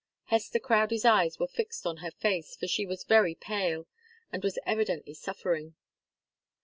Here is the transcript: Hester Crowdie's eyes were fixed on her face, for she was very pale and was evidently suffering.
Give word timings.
Hester 0.23 0.57
Crowdie's 0.57 1.05
eyes 1.05 1.37
were 1.37 1.45
fixed 1.45 1.85
on 1.85 1.97
her 1.97 2.09
face, 2.09 2.55
for 2.55 2.65
she 2.65 2.87
was 2.87 3.03
very 3.03 3.35
pale 3.35 3.85
and 4.33 4.43
was 4.43 4.57
evidently 4.65 5.13
suffering. 5.13 5.75